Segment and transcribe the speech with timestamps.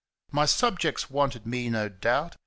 [0.31, 2.37] My subjects wanted me, no doubt.